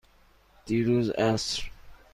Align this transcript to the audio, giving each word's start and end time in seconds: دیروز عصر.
دیروز 0.65 1.09
عصر. 1.09 1.71